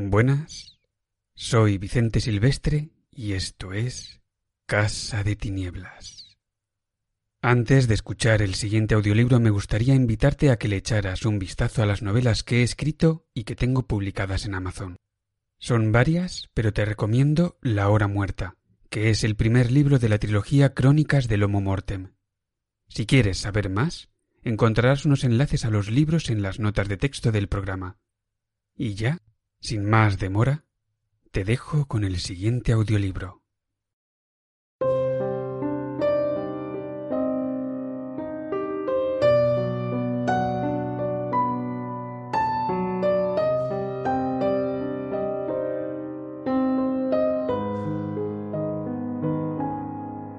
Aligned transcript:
Buenas, 0.00 0.78
soy 1.34 1.76
Vicente 1.76 2.20
Silvestre 2.20 2.90
y 3.10 3.32
esto 3.32 3.72
es 3.72 4.20
Casa 4.64 5.24
de 5.24 5.34
Tinieblas. 5.34 6.38
Antes 7.42 7.88
de 7.88 7.94
escuchar 7.94 8.40
el 8.40 8.54
siguiente 8.54 8.94
audiolibro 8.94 9.40
me 9.40 9.50
gustaría 9.50 9.96
invitarte 9.96 10.50
a 10.50 10.56
que 10.56 10.68
le 10.68 10.76
echaras 10.76 11.26
un 11.26 11.40
vistazo 11.40 11.82
a 11.82 11.86
las 11.86 12.02
novelas 12.02 12.44
que 12.44 12.60
he 12.60 12.62
escrito 12.62 13.26
y 13.34 13.42
que 13.42 13.56
tengo 13.56 13.88
publicadas 13.88 14.46
en 14.46 14.54
Amazon. 14.54 14.98
Son 15.58 15.90
varias, 15.90 16.48
pero 16.54 16.72
te 16.72 16.84
recomiendo 16.84 17.58
La 17.60 17.88
Hora 17.88 18.06
Muerta, 18.06 18.54
que 18.90 19.10
es 19.10 19.24
el 19.24 19.34
primer 19.34 19.72
libro 19.72 19.98
de 19.98 20.10
la 20.10 20.18
trilogía 20.18 20.74
Crónicas 20.74 21.26
del 21.26 21.42
Homo 21.42 21.60
Mortem. 21.60 22.12
Si 22.86 23.04
quieres 23.04 23.38
saber 23.38 23.68
más, 23.68 24.10
encontrarás 24.42 25.04
unos 25.06 25.24
enlaces 25.24 25.64
a 25.64 25.70
los 25.70 25.90
libros 25.90 26.30
en 26.30 26.40
las 26.40 26.60
notas 26.60 26.86
de 26.86 26.98
texto 26.98 27.32
del 27.32 27.48
programa. 27.48 27.98
Y 28.76 28.94
ya, 28.94 29.20
sin 29.60 29.84
más 29.84 30.18
demora, 30.18 30.64
te 31.30 31.44
dejo 31.44 31.86
con 31.86 32.04
el 32.04 32.18
siguiente 32.18 32.72
audiolibro. 32.72 33.42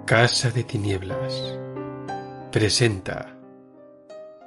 Casa 0.05 0.49
de 0.49 0.63
Tinieblas 0.63 1.59
presenta 2.51 3.37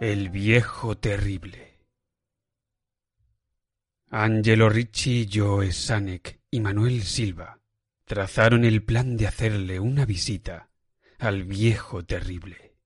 El 0.01 0.29
viejo 0.29 0.97
terrible. 0.97 1.72
Angelo 4.15 4.69
Ricci, 4.69 5.27
Joe 5.33 5.73
Sanek 5.73 6.39
y 6.51 6.61
Manuel 6.61 7.03
Silva 7.03 7.59
trazaron 8.05 8.67
el 8.67 8.85
plan 8.85 9.17
de 9.17 9.27
hacerle 9.27 9.81
una 9.81 10.05
visita 10.05 10.69
al 11.19 11.45
viejo 11.45 12.05
terrible. 12.05 12.77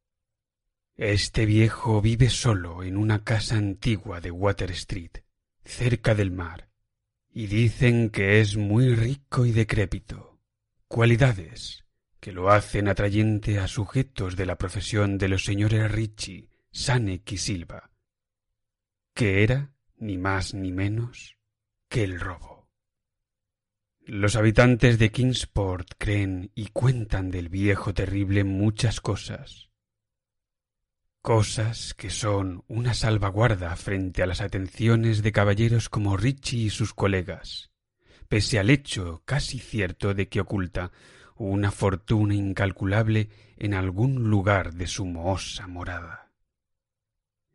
Este 0.95 1.45
viejo 1.45 2.01
vive 2.01 2.31
solo 2.31 2.85
en 2.85 2.97
una 2.97 3.25
casa 3.25 3.57
antigua 3.57 4.21
de 4.21 4.31
Water 4.31 4.71
Street, 4.71 5.25
cerca 5.65 6.15
del 6.15 6.31
mar, 6.31 6.69
y 7.33 7.49
dicen 7.49 8.11
que 8.11 8.39
es 8.39 8.57
muy 8.57 8.95
rico 8.95 9.47
y 9.47 9.51
decrépito. 9.51 10.39
Cualidades 10.87 11.87
que 12.21 12.31
lo 12.31 12.51
hacen 12.51 12.87
atrayente 12.87 13.59
a 13.59 13.67
sujetos 13.67 14.37
de 14.37 14.47
la 14.47 14.59
profesión 14.59 15.19
de 15.19 15.27
los 15.27 15.45
señores 15.45 15.91
Ricci, 15.91 16.51
Sanek 16.71 17.33
y 17.33 17.39
Silva, 17.39 17.91
que 19.13 19.43
era 19.43 19.73
ni 19.99 20.19
más 20.19 20.55
ni 20.55 20.73
menos 20.73 21.37
que 21.89 22.05
el 22.05 22.21
robo. 22.21 22.69
Los 24.01 24.37
habitantes 24.37 24.99
de 24.99 25.11
Kingsport 25.11 25.95
creen 25.99 26.53
y 26.55 26.69
cuentan 26.69 27.31
del 27.31 27.49
viejo 27.49 27.93
terrible 27.93 28.45
muchas 28.45 29.01
cosas, 29.01 29.71
cosas 31.21 31.93
que 31.95 32.11
son 32.11 32.63
una 32.69 32.95
salvaguarda 32.95 33.75
frente 33.75 34.23
a 34.23 34.27
las 34.27 34.41
atenciones 34.41 35.25
de 35.25 35.33
caballeros 35.33 35.89
como 35.89 36.17
Ricci 36.17 36.67
y 36.67 36.71
sus 36.71 36.95
colegas, 36.95 37.73
pese 38.29 38.61
al 38.61 38.71
hecho 38.71 39.23
casi 39.25 39.59
cierto 39.59 40.15
de 40.15 40.29
que 40.29 40.41
oculta 40.41 40.93
una 41.35 41.73
fortuna 41.73 42.35
incalculable 42.35 43.29
en 43.57 43.75
algún 43.75 44.31
lugar 44.31 44.75
de 44.75 44.87
su 44.87 45.05
mohosa 45.05 45.67
morada. 45.67 46.31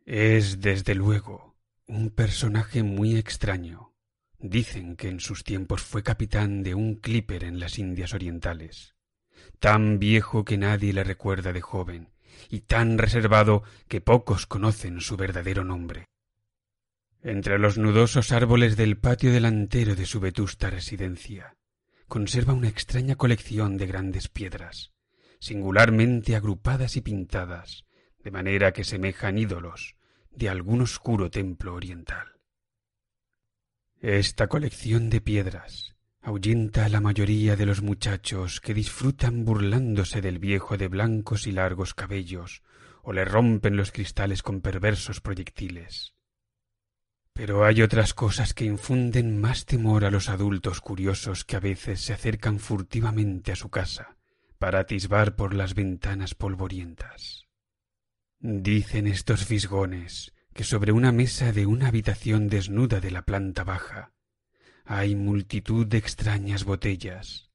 Es, 0.04 0.60
desde 0.60 0.94
luego, 0.94 1.51
un 1.92 2.08
personaje 2.08 2.82
muy 2.82 3.16
extraño. 3.16 3.92
Dicen 4.38 4.96
que 4.96 5.08
en 5.08 5.20
sus 5.20 5.44
tiempos 5.44 5.82
fue 5.82 6.02
capitán 6.02 6.62
de 6.62 6.74
un 6.74 6.94
clipper 6.94 7.44
en 7.44 7.60
las 7.60 7.78
Indias 7.78 8.14
Orientales, 8.14 8.94
tan 9.60 9.98
viejo 9.98 10.44
que 10.44 10.56
nadie 10.56 10.94
le 10.94 11.04
recuerda 11.04 11.52
de 11.52 11.60
joven, 11.60 12.08
y 12.48 12.60
tan 12.60 12.96
reservado 12.96 13.62
que 13.88 14.00
pocos 14.00 14.46
conocen 14.46 15.02
su 15.02 15.18
verdadero 15.18 15.64
nombre. 15.64 16.06
Entre 17.20 17.58
los 17.58 17.76
nudosos 17.76 18.32
árboles 18.32 18.76
del 18.76 18.96
patio 18.96 19.30
delantero 19.30 19.94
de 19.94 20.06
su 20.06 20.18
vetusta 20.18 20.70
residencia, 20.70 21.56
conserva 22.08 22.54
una 22.54 22.68
extraña 22.68 23.16
colección 23.16 23.76
de 23.76 23.86
grandes 23.86 24.28
piedras, 24.28 24.92
singularmente 25.40 26.36
agrupadas 26.36 26.96
y 26.96 27.02
pintadas, 27.02 27.84
de 28.24 28.30
manera 28.30 28.72
que 28.72 28.82
semejan 28.82 29.36
ídolos 29.36 29.94
de 30.34 30.48
algún 30.48 30.82
oscuro 30.82 31.30
templo 31.30 31.74
oriental. 31.74 32.32
Esta 34.00 34.48
colección 34.48 35.10
de 35.10 35.20
piedras 35.20 35.94
ahuyenta 36.20 36.84
a 36.84 36.88
la 36.88 37.00
mayoría 37.00 37.56
de 37.56 37.66
los 37.66 37.82
muchachos 37.82 38.60
que 38.60 38.74
disfrutan 38.74 39.44
burlándose 39.44 40.20
del 40.20 40.38
viejo 40.38 40.76
de 40.76 40.88
blancos 40.88 41.46
y 41.46 41.52
largos 41.52 41.94
cabellos 41.94 42.62
o 43.02 43.12
le 43.12 43.24
rompen 43.24 43.76
los 43.76 43.90
cristales 43.90 44.42
con 44.42 44.60
perversos 44.60 45.20
proyectiles. 45.20 46.14
Pero 47.32 47.64
hay 47.64 47.82
otras 47.82 48.14
cosas 48.14 48.54
que 48.54 48.64
infunden 48.64 49.40
más 49.40 49.64
temor 49.64 50.04
a 50.04 50.10
los 50.10 50.28
adultos 50.28 50.80
curiosos 50.80 51.44
que 51.44 51.56
a 51.56 51.60
veces 51.60 52.00
se 52.00 52.12
acercan 52.12 52.58
furtivamente 52.58 53.52
a 53.52 53.56
su 53.56 53.70
casa 53.70 54.16
para 54.58 54.80
atisbar 54.80 55.34
por 55.34 55.54
las 55.54 55.74
ventanas 55.74 56.34
polvorientas. 56.34 57.48
Dicen 58.44 59.06
estos 59.06 59.44
fisgones 59.44 60.34
que 60.52 60.64
sobre 60.64 60.92
una 60.92 61.12
mesa 61.12 61.52
de 61.52 61.64
una 61.64 61.88
habitación 61.88 62.48
desnuda 62.48 63.00
de 63.00 63.10
la 63.10 63.22
planta 63.22 63.64
baja 63.64 64.12
hay 64.84 65.14
multitud 65.14 65.86
de 65.86 65.98
extrañas 65.98 66.64
botellas, 66.64 67.50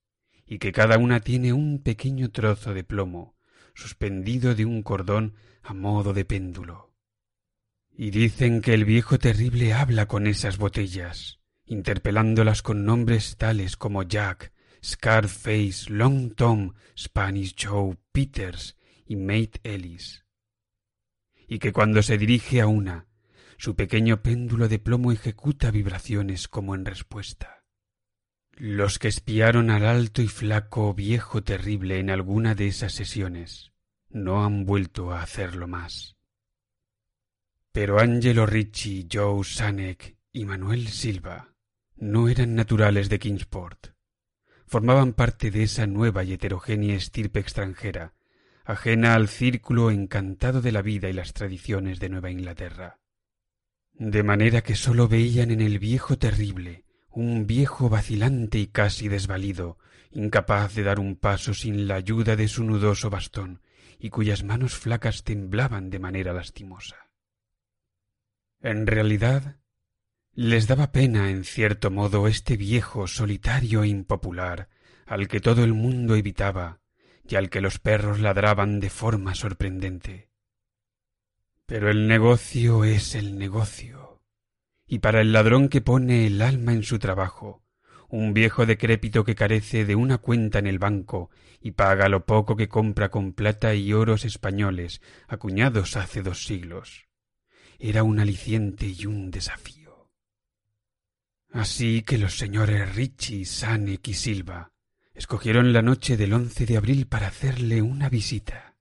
y 0.46 0.60
que 0.60 0.72
cada 0.72 0.98
una 0.98 1.20
tiene 1.20 1.52
un 1.52 1.84
pequeño 1.84 2.32
trozo 2.32 2.74
de 2.74 2.86
plomo 2.86 3.36
suspendido 3.76 4.56
de 4.56 4.66
un 4.66 4.82
cordón 4.82 5.36
a 5.62 5.74
modo 5.74 6.14
de 6.14 6.24
péndulo 6.24 6.88
y 7.98 8.12
dicen 8.12 8.62
que 8.62 8.76
el 8.76 8.86
viejo 8.86 9.18
terrible 9.18 9.74
habla 9.74 10.08
con 10.08 10.28
esas 10.28 10.58
botellas, 10.58 11.40
interpelándolas 11.66 12.62
con 12.62 12.86
nombres 12.86 13.38
tales 13.38 13.76
como 13.76 14.04
Jack, 14.04 14.54
Scarface, 14.86 15.90
Long 15.90 16.36
Tom, 16.36 16.76
Spanish 16.96 17.56
Joe, 17.60 17.98
Peters 18.12 18.78
y 19.08 19.16
Mate 19.16 19.60
Ellis. 19.64 20.27
Y 21.48 21.60
que 21.60 21.72
cuando 21.72 22.04
se 22.04 22.18
dirige 22.18 22.62
a 22.62 22.68
una, 22.68 23.08
su 23.58 23.76
pequeño 23.76 24.22
péndulo 24.22 24.68
de 24.68 24.80
plomo 24.80 25.12
ejecuta 25.12 25.72
vibraciones 25.72 26.48
como 26.48 26.76
en 26.76 26.86
respuesta. 26.86 27.64
Los 28.52 29.00
que 29.00 29.08
espiaron 29.08 29.70
al 29.70 29.86
alto 29.86 30.22
y 30.22 30.28
flaco 30.28 30.94
viejo 30.94 31.44
terrible 31.44 32.00
en 32.00 32.10
alguna 32.10 32.56
de 32.56 32.68
esas 32.68 32.94
sesiones 32.94 33.72
no 34.10 34.44
han 34.44 34.66
vuelto 34.66 35.12
a 35.12 35.22
hacerlo 35.22 35.68
más. 35.68 36.18
Pero 37.72 38.00
Angelo 38.00 38.46
Ricci, 38.46 39.08
Joe 39.12 39.44
Sanek 39.44 40.18
y 40.32 40.46
Manuel 40.46 40.88
Silva 40.88 41.54
no 41.96 42.30
eran 42.30 42.56
naturales 42.56 43.10
de 43.10 43.20
Kingsport. 43.20 43.94
Formaban 44.66 45.14
parte 45.14 45.52
de 45.52 45.64
esa 45.64 45.88
nueva 45.88 46.24
y 46.24 46.34
heterogénea 46.34 46.96
estirpe 46.96 47.40
extranjera, 47.40 48.14
ajena 48.68 49.16
al 49.16 49.30
círculo 49.30 49.92
encantado 49.92 50.62
de 50.62 50.74
la 50.74 50.82
vida 50.82 51.08
y 51.08 51.14
las 51.14 51.32
tradiciones 51.32 52.02
de 52.02 52.10
Nueva 52.10 52.32
Inglaterra. 52.32 53.00
De 53.94 54.24
manera 54.24 54.62
que 54.62 54.76
sólo 54.76 55.08
veían 55.08 55.52
en 55.52 55.62
el 55.62 55.80
viejo 55.80 56.18
terrible 56.18 56.84
un 57.10 57.48
viejo 57.48 57.88
vacilante 57.88 58.60
y 58.60 58.68
casi 58.68 59.08
desvalido, 59.08 59.78
incapaz 60.12 60.76
de 60.76 60.84
dar 60.84 61.00
un 61.00 61.16
paso 61.16 61.54
sin 61.54 61.88
la 61.88 61.96
ayuda 61.96 62.36
de 62.36 62.50
su 62.50 62.66
nudoso 62.66 63.10
bastón, 63.10 63.62
y 64.00 64.10
cuyas 64.10 64.44
manos 64.44 64.76
flacas 64.76 65.24
temblaban 65.24 65.90
de 65.90 66.00
manera 66.00 66.34
lastimosa. 66.34 67.10
En 68.60 68.86
realidad, 68.86 69.56
les 70.34 70.68
daba 70.68 70.92
pena 70.92 71.32
en 71.32 71.46
cierto 71.46 71.90
modo 71.90 72.28
este 72.28 72.58
viejo 72.58 73.08
solitario 73.08 73.84
e 73.84 73.88
impopular 73.88 74.68
al 75.06 75.30
que 75.30 75.40
todo 75.40 75.64
el 75.64 75.74
mundo 75.74 76.16
evitaba 76.16 76.82
y 77.28 77.36
al 77.36 77.50
que 77.50 77.62
los 77.62 77.80
perros 77.80 78.20
ladraban 78.20 78.80
de 78.80 78.90
forma 78.90 79.36
sorprendente. 79.36 80.30
Pero 81.66 81.90
el 81.90 82.08
negocio 82.08 82.84
es 82.84 83.16
el 83.16 83.38
negocio, 83.38 84.22
y 84.86 85.00
para 85.00 85.22
el 85.22 85.34
ladrón 85.34 85.68
que 85.68 85.82
pone 85.82 86.26
el 86.26 86.42
alma 86.42 86.72
en 86.72 86.84
su 86.84 86.98
trabajo, 86.98 87.64
un 88.10 88.34
viejo 88.34 88.66
decrépito 88.66 89.26
que 89.26 89.36
carece 89.36 89.84
de 89.84 89.96
una 89.96 90.18
cuenta 90.18 90.60
en 90.60 90.68
el 90.68 90.80
banco 90.80 91.30
y 91.60 91.72
paga 91.72 92.08
lo 92.08 92.26
poco 92.26 92.56
que 92.56 92.70
compra 92.70 93.10
con 93.10 93.34
plata 93.34 93.76
y 93.76 93.92
oros 93.92 94.24
españoles 94.24 95.02
acuñados 95.28 95.98
hace 95.98 96.22
dos 96.22 96.46
siglos. 96.46 97.08
Era 97.80 98.04
un 98.04 98.20
aliciente 98.20 98.86
y 98.88 99.06
un 99.06 99.30
desafío. 99.30 100.10
Así 101.52 102.02
que 102.04 102.18
los 102.18 102.38
señores 102.38 102.96
Ricci, 102.96 103.44
Sanek 103.44 104.08
y 104.08 104.14
Silva 104.14 104.72
escogieron 105.18 105.74
la 105.74 105.82
noche 105.82 106.16
del 106.16 106.32
once 106.32 106.68
de 106.68 106.78
abril 106.78 107.08
para 107.08 107.28
hacerle 107.28 107.82
una 107.82 108.08
visita. 108.08 108.76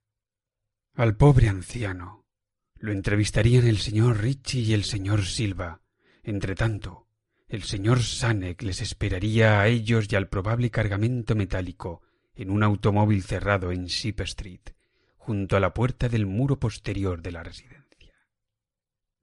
Al 0.93 1.17
pobre 1.17 1.49
anciano 1.49 2.27
lo 2.75 2.91
entrevistarían 2.91 3.65
el 3.65 3.79
señor 3.79 4.21
Ricci 4.21 4.59
y 4.61 4.73
el 4.73 4.83
señor 4.83 5.25
Silva. 5.25 5.81
Entretanto, 6.21 7.07
el 7.47 7.63
señor 7.63 8.03
Sanek 8.03 8.61
les 8.61 8.81
esperaría 8.81 9.59
a 9.59 9.67
ellos 9.67 10.05
y 10.11 10.15
al 10.15 10.29
probable 10.29 10.69
cargamento 10.69 11.33
metálico 11.33 12.03
en 12.35 12.51
un 12.51 12.61
automóvil 12.61 13.23
cerrado 13.23 13.71
en 13.71 13.85
Ship 13.85 14.19
Street, 14.19 14.61
junto 15.17 15.57
a 15.57 15.59
la 15.59 15.73
puerta 15.73 16.07
del 16.07 16.27
muro 16.27 16.59
posterior 16.59 17.23
de 17.23 17.31
la 17.31 17.41
residencia. 17.41 18.13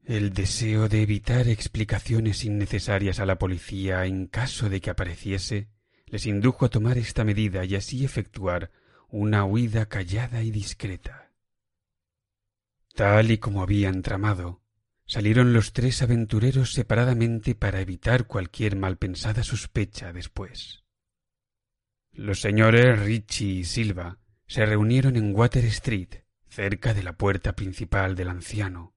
El 0.02 0.32
deseo 0.32 0.88
de 0.88 1.02
evitar 1.02 1.46
explicaciones 1.46 2.44
innecesarias 2.44 3.20
a 3.20 3.26
la 3.26 3.38
policía 3.38 4.04
en 4.04 4.26
caso 4.26 4.68
de 4.68 4.80
que 4.80 4.90
apareciese 4.90 5.68
les 6.06 6.26
indujo 6.26 6.66
a 6.66 6.68
tomar 6.68 6.98
esta 6.98 7.24
medida 7.24 7.64
y 7.64 7.76
así 7.76 8.04
efectuar 8.04 8.70
una 9.08 9.44
huida 9.44 9.86
callada 9.86 10.42
y 10.42 10.50
discreta. 10.50 11.30
Tal 12.94 13.30
y 13.30 13.38
como 13.38 13.62
habían 13.62 14.02
tramado, 14.02 14.62
salieron 15.06 15.52
los 15.52 15.72
tres 15.72 16.02
aventureros 16.02 16.72
separadamente 16.72 17.54
para 17.54 17.80
evitar 17.80 18.26
cualquier 18.26 18.76
malpensada 18.76 19.42
sospecha 19.42 20.12
después. 20.12 20.84
Los 22.12 22.40
señores 22.40 23.00
Ritchie 23.00 23.60
y 23.60 23.64
Silva 23.64 24.18
se 24.46 24.64
reunieron 24.64 25.16
en 25.16 25.34
Water 25.34 25.64
Street, 25.64 26.22
cerca 26.48 26.94
de 26.94 27.02
la 27.02 27.16
puerta 27.16 27.56
principal 27.56 28.14
del 28.14 28.28
anciano, 28.28 28.93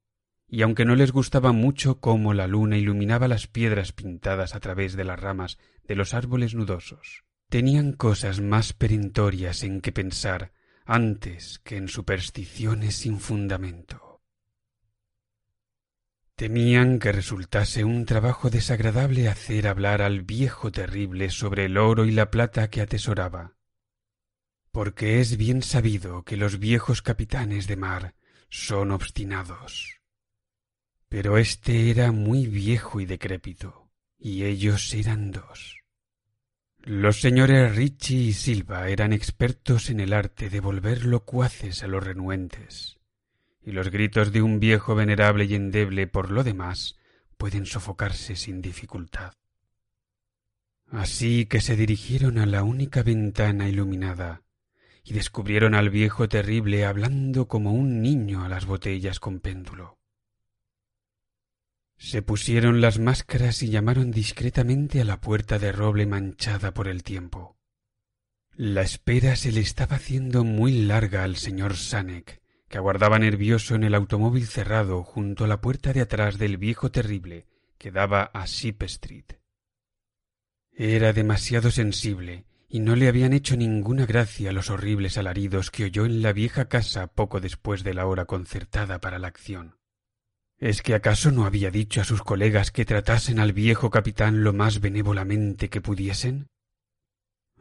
y 0.50 0.62
aunque 0.62 0.86
no 0.86 0.96
les 0.96 1.12
gustaba 1.12 1.52
mucho 1.52 2.00
cómo 2.00 2.34
la 2.34 2.48
luna 2.48 2.78
iluminaba 2.78 3.28
las 3.28 3.48
piedras 3.48 3.92
pintadas 3.92 4.56
a 4.56 4.60
través 4.60 4.96
de 4.96 5.04
las 5.04 5.20
ramas 5.20 5.58
de 5.84 5.96
los 5.96 6.14
árboles 6.14 6.56
nudosos, 6.56 7.26
tenían 7.50 7.94
cosas 7.94 8.40
más 8.40 8.74
perentorias 8.74 9.64
en 9.64 9.82
que 9.82 9.92
pensar 9.92 10.54
antes 10.86 11.60
que 11.60 11.76
en 11.76 11.90
supersticiones 11.90 12.96
sin 12.96 13.20
fundamento. 13.20 14.22
Temían 16.36 17.00
que 17.00 17.12
resultase 17.12 17.84
un 17.84 18.06
trabajo 18.06 18.50
desagradable 18.50 19.28
hacer 19.28 19.68
hablar 19.68 20.02
al 20.02 20.22
viejo 20.22 20.72
terrible 20.72 21.30
sobre 21.30 21.66
el 21.66 21.78
oro 21.78 22.06
y 22.06 22.12
la 22.12 22.30
plata 22.30 22.70
que 22.70 22.80
atesoraba, 22.80 23.56
porque 24.72 25.20
es 25.20 25.36
bien 25.36 25.64
sabido 25.64 26.24
que 26.24 26.38
los 26.38 26.60
viejos 26.60 27.02
capitanes 27.02 27.66
de 27.68 27.76
mar 27.76 28.16
son 28.50 28.92
obstinados. 28.92 29.97
Pero 31.10 31.38
éste 31.38 31.90
era 31.90 32.12
muy 32.12 32.48
viejo 32.48 33.00
y 33.00 33.06
decrépito, 33.06 33.90
y 34.20 34.44
ellos 34.44 34.94
eran 34.94 35.32
dos. 35.32 35.82
Los 36.84 37.20
señores 37.22 37.76
Ricci 37.76 38.28
y 38.28 38.34
Silva 38.34 38.90
eran 38.90 39.14
expertos 39.14 39.90
en 39.90 40.00
el 40.00 40.14
arte 40.14 40.50
de 40.50 40.60
volver 40.60 41.06
locuaces 41.06 41.84
a 41.84 41.88
los 41.88 42.04
renuentes, 42.04 42.98
y 43.62 43.72
los 43.72 43.90
gritos 43.90 44.32
de 44.32 44.42
un 44.42 44.60
viejo 44.60 44.96
venerable 44.96 45.46
y 45.46 45.56
endeble 45.56 46.08
por 46.08 46.32
lo 46.32 46.44
demás 46.44 46.98
pueden 47.38 47.66
sofocarse 47.66 48.36
sin 48.36 48.62
dificultad. 48.62 49.34
Así 50.90 51.46
que 51.46 51.60
se 51.60 51.76
dirigieron 51.76 52.38
a 52.38 52.46
la 52.46 52.64
única 52.64 53.04
ventana 53.04 53.68
iluminada 53.68 54.44
y 55.04 55.14
descubrieron 55.14 55.76
al 55.76 55.90
viejo 55.90 56.30
terrible 56.30 56.86
hablando 56.86 57.48
como 57.48 57.74
un 57.74 58.02
niño 58.02 58.44
a 58.44 58.50
las 58.50 58.66
botellas 58.66 59.20
con 59.20 59.40
péndulo. 59.40 59.98
Se 61.98 62.22
pusieron 62.22 62.80
las 62.80 63.00
máscaras 63.00 63.64
y 63.64 63.70
llamaron 63.70 64.12
discretamente 64.12 65.02
a 65.02 65.04
la 65.04 65.20
puerta 65.20 65.60
de 65.60 65.72
roble 65.72 66.06
manchada 66.06 66.74
por 66.74 66.88
el 66.88 67.04
tiempo. 67.04 67.58
La 68.56 68.82
espera 68.82 69.36
se 69.36 69.52
le 69.52 69.62
estaba 69.62 69.98
haciendo 69.98 70.44
muy 70.44 70.84
larga 70.84 71.24
al 71.24 71.36
señor 71.36 71.76
Sanek, 71.76 72.42
que 72.68 72.78
aguardaba 72.78 73.20
nervioso 73.20 73.76
en 73.76 73.84
el 73.84 73.96
automóvil 73.96 74.48
cerrado 74.48 75.04
junto 75.04 75.46
a 75.46 75.48
la 75.48 75.62
puerta 75.62 75.94
de 75.94 76.02
atrás 76.02 76.38
del 76.38 76.58
viejo 76.58 76.92
terrible 76.92 77.46
que 77.78 77.92
daba 77.92 78.32
a 78.34 78.46
Ship 78.46 78.82
Street. 78.82 79.26
Era 80.72 81.14
demasiado 81.14 81.72
sensible 81.72 82.46
y 82.70 82.80
no 82.80 82.96
le 82.96 83.08
habían 83.08 83.34
hecho 83.34 83.56
ninguna 83.56 84.06
gracia 84.06 84.52
los 84.52 84.70
horribles 84.70 85.18
alaridos 85.18 85.72
que 85.72 85.86
oyó 85.86 86.06
en 86.06 86.22
la 86.22 86.34
vieja 86.34 86.68
casa 86.68 87.08
poco 87.08 87.40
después 87.40 87.84
de 87.84 87.94
la 87.94 88.06
hora 88.06 88.26
concertada 88.26 89.00
para 89.00 89.20
la 89.20 89.28
acción. 89.28 89.77
¿Es 90.60 90.82
que 90.82 90.96
acaso 90.96 91.32
no 91.32 91.46
había 91.46 91.70
dicho 91.70 92.02
a 92.02 92.04
sus 92.04 92.24
colegas 92.24 92.72
que 92.72 92.84
tratasen 92.84 93.40
al 93.40 93.54
viejo 93.54 93.92
capitán 93.92 94.44
lo 94.44 94.54
más 94.54 94.82
benévolamente 94.82 95.70
que 95.70 95.82
pudiesen? 95.82 96.48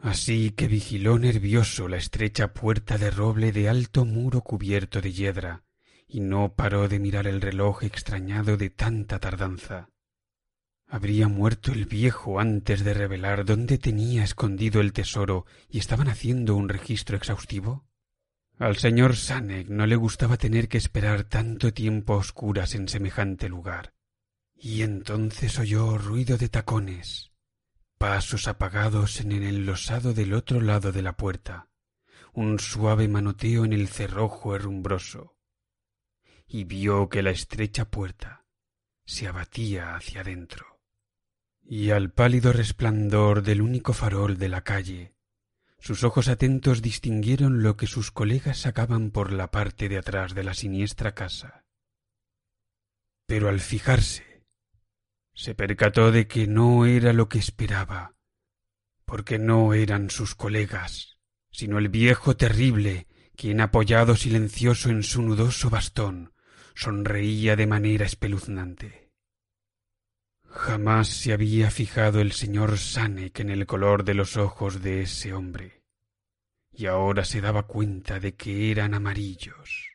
Así 0.01 0.51
que 0.51 0.67
vigiló 0.67 1.19
nervioso 1.19 1.89
la 1.89 1.99
estrecha 1.99 2.55
puerta 2.55 2.97
de 2.97 3.11
roble 3.11 3.53
de 3.53 3.69
alto 3.69 4.07
muro 4.07 4.41
cubierto 4.41 5.03
de 5.03 5.13
hiedra, 5.13 5.65
y 6.09 6.21
no 6.21 6.55
paró 6.55 6.89
de 6.89 6.99
mirar 6.99 7.27
el 7.27 7.43
reloj 7.43 7.83
extrañado 7.85 8.57
de 8.57 8.71
tanta 8.71 9.19
tardanza. 9.19 9.91
¿Habría 10.89 11.29
muerto 11.29 11.73
el 11.73 11.85
viejo 11.85 12.41
antes 12.41 12.83
de 12.83 12.95
revelar 12.95 13.45
dónde 13.45 13.77
tenía 13.77 14.25
escondido 14.25 14.81
el 14.81 14.93
tesoro 14.93 15.45
y 15.69 15.79
estaban 15.79 16.09
haciendo 16.09 16.55
un 16.55 16.69
registro 16.69 17.17
exhaustivo? 17.17 17.85
Al 18.59 18.79
señor 18.79 19.17
Sanek 19.17 19.69
no 19.69 19.87
le 19.87 19.97
gustaba 19.97 20.39
tener 20.39 20.69
que 20.69 20.79
esperar 20.79 21.25
tanto 21.25 21.75
tiempo 21.75 22.15
a 22.15 22.17
oscuras 22.17 22.75
en 22.75 22.89
semejante 22.89 23.51
lugar. 23.51 23.93
Y 24.55 24.81
entonces 24.81 25.59
oyó 25.59 25.99
ruido 25.99 26.39
de 26.39 26.49
tacones, 26.49 27.33
pasos 27.99 28.49
apagados 28.49 29.21
en 29.21 29.33
el 29.33 29.43
enlosado 29.43 30.15
del 30.15 30.33
otro 30.33 30.63
lado 30.63 30.91
de 30.91 31.03
la 31.03 31.19
puerta, 31.19 31.69
un 32.33 32.59
suave 32.59 33.09
manoteo 33.09 33.67
en 33.67 33.75
el 33.75 33.89
cerrojo 33.89 34.57
herrumbroso, 34.57 35.37
y 36.47 36.65
vio 36.65 37.11
que 37.11 37.23
la 37.23 37.33
estrecha 37.33 37.91
puerta 37.91 38.47
se 39.05 39.27
abatía 39.29 39.97
hacia 39.97 40.23
adentro. 40.23 40.81
Y 41.63 41.91
al 41.91 42.11
pálido 42.11 42.55
resplandor 42.55 43.43
del 43.43 43.61
único 43.61 43.93
farol 43.93 44.39
de 44.39 44.49
la 44.49 44.63
calle 44.63 45.16
sus 45.79 46.05
ojos 46.05 46.29
atentos 46.29 46.83
distinguieron 46.83 47.63
lo 47.63 47.77
que 47.77 47.87
sus 47.87 48.11
colegas 48.11 48.59
sacaban 48.59 49.11
por 49.11 49.33
la 49.33 49.51
parte 49.51 49.89
de 49.89 49.99
atrás 49.99 50.35
de 50.35 50.45
la 50.45 50.55
siniestra 50.55 51.15
casa. 51.15 51.65
Pero 53.27 53.49
al 53.49 53.61
fijarse, 53.61 54.45
se 55.35 55.55
percató 55.55 56.13
de 56.13 56.27
que 56.27 56.47
no 56.47 56.87
era 56.87 57.13
lo 57.13 57.29
que 57.29 57.39
esperaba, 57.39 58.15
porque 59.05 59.39
no 59.39 59.75
eran 59.75 60.11
sus 60.11 60.35
colegas, 60.35 61.19
sino 61.51 61.79
el 61.79 61.89
viejo 61.89 62.37
terrible, 62.37 63.07
quien 63.37 63.61
apoyado 63.61 64.17
silencioso 64.17 64.89
en 64.91 65.03
su 65.03 65.23
nudoso 65.23 65.71
bastón, 65.71 66.33
sonreía 66.75 67.57
de 67.57 67.67
manera 67.67 68.07
espeluznante. 68.07 69.06
Jamás 70.57 71.09
se 71.09 71.35
había 71.35 71.71
fijado 71.71 72.19
el 72.21 72.33
señor 72.33 72.79
Sanek 72.79 73.41
en 73.41 73.51
el 73.51 73.67
color 73.67 74.05
de 74.05 74.15
los 74.15 74.39
ojos 74.39 74.81
de 74.81 75.03
ese 75.03 75.35
hombre, 75.35 75.85
y 76.73 76.87
ahora 76.87 77.27
se 77.27 77.43
daba 77.43 77.67
cuenta 77.67 78.21
de 78.21 78.37
que 78.37 78.71
eran 78.71 78.95
amarillos. 78.95 79.93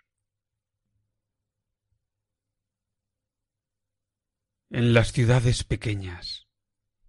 En 4.69 4.93
las 4.93 5.11
ciudades 5.11 5.63
pequeñas, 5.63 6.47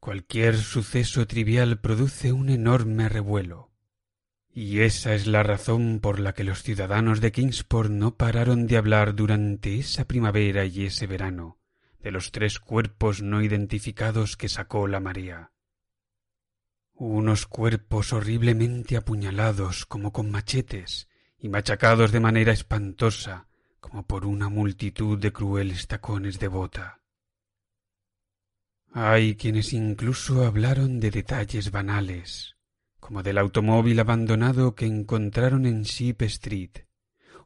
cualquier 0.00 0.56
suceso 0.56 1.26
trivial 1.26 1.78
produce 1.78 2.32
un 2.32 2.49
enorme 2.49 3.11
revuelo, 3.11 3.71
y 4.49 4.80
esa 4.80 5.14
es 5.14 5.26
la 5.26 5.42
razón 5.42 6.00
por 6.00 6.21
la 6.21 6.32
que 6.32 6.42
los 6.42 6.62
ciudadanos 6.62 7.21
de 7.21 7.32
Kingsport 7.32 7.90
no 7.90 8.16
pararon 8.16 8.66
de 8.66 8.78
hablar 8.78 9.14
durante 9.14 9.78
esa 9.78 10.06
primavera 10.06 10.64
y 10.64 10.87
ese 10.87 11.06
verano 11.06 11.62
de 12.02 12.11
los 12.11 12.32
tres 12.32 12.59
cuerpos 12.59 13.23
no 13.23 13.42
identificados 13.42 14.37
que 14.37 14.49
sacó 14.49 14.88
la 14.88 15.00
marea. 15.00 15.52
Unos 16.94 17.47
cuerpos 17.47 18.12
horriblemente 18.12 18.97
apuñalados 18.97 19.87
como 19.87 20.12
con 20.12 20.30
machetes 20.30 21.09
y 21.38 21.49
machacados 21.49 22.12
de 22.12 22.21
manera 22.21 22.52
espantosa 22.52 23.49
como 23.80 24.06
por 24.06 24.26
una 24.26 24.49
multitud 24.49 25.18
de 25.18 25.32
crueles 25.32 25.87
tacones 25.87 26.38
de 26.38 26.49
bota. 26.49 27.00
Hay 28.92 29.37
quienes 29.37 29.73
incluso 29.73 30.44
hablaron 30.44 31.00
de 31.00 31.11
detalles 31.11 31.71
banales, 31.71 32.56
como 33.00 33.23
del 33.23 33.38
automóvil 33.38 33.99
abandonado 33.99 34.75
que 34.75 34.87
encontraron 34.87 35.66
en 35.66 35.82
Ship 35.82 36.16
Street, 36.21 36.85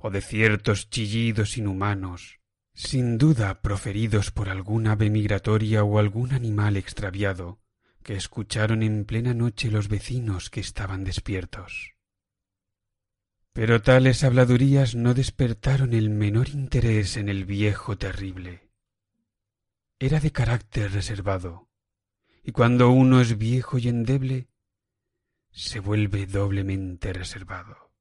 o 0.01 0.11
de 0.11 0.21
ciertos 0.21 0.91
chillidos 0.91 1.57
inhumanos 1.57 2.41
sin 2.77 3.17
duda 3.17 3.63
proferidos 3.63 4.31
por 4.31 4.51
algún 4.51 4.87
ave 4.87 5.09
migratoria 5.09 5.83
o 5.83 5.99
algún 5.99 6.35
animal 6.35 6.77
extraviado, 6.77 7.59
que 8.03 8.15
escucharon 8.15 8.83
en 8.83 9.07
plena 9.07 9.33
noche 9.33 9.71
los 9.71 9.89
vecinos 9.89 10.51
que 10.51 10.61
estaban 10.61 11.03
despiertos. 11.03 11.95
Pero 13.55 13.81
tales 13.81 14.23
habladurías 14.25 14.95
no 14.95 15.15
despertaron 15.15 15.95
el 15.95 16.11
menor 16.11 16.51
interés 16.51 17.17
en 17.17 17.31
el 17.31 17.47
viejo 17.47 17.97
terrible. 17.97 18.71
Era 19.99 20.21
de 20.21 20.31
carácter 20.31 20.93
reservado, 20.93 21.71
y 22.43 22.53
cuando 22.53 22.91
uno 22.91 23.23
es 23.23 23.39
viejo 23.39 23.79
y 23.79 23.89
endeble, 23.89 24.49
se 25.51 25.81
vuelve 25.81 26.27
doblemente 26.27 27.15
reservado. 27.15 27.95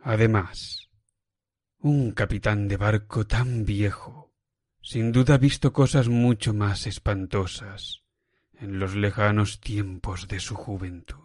Además, 0.00 0.83
un 1.84 2.12
capitán 2.12 2.66
de 2.66 2.78
barco 2.78 3.26
tan 3.26 3.66
viejo, 3.66 4.32
sin 4.80 5.12
duda 5.12 5.34
ha 5.34 5.38
visto 5.38 5.74
cosas 5.74 6.08
mucho 6.08 6.54
más 6.54 6.86
espantosas 6.86 8.04
en 8.54 8.78
los 8.78 8.94
lejanos 8.94 9.60
tiempos 9.60 10.26
de 10.26 10.40
su 10.40 10.54
juventud. 10.54 11.23